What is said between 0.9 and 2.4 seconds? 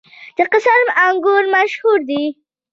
انګور مشهور دي